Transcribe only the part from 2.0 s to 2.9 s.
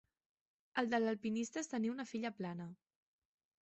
filla plana.